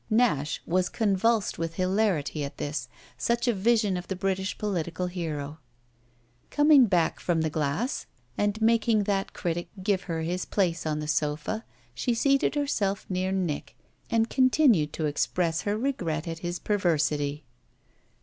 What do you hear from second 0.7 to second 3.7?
convulsed with hilarity at this such a